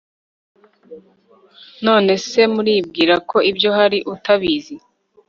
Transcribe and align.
none 1.85 2.11
se 2.27 2.41
muribwira 2.53 3.15
ko 3.29 3.37
ibyo 3.51 3.69
hari 3.77 3.97
utabizi 4.13 4.75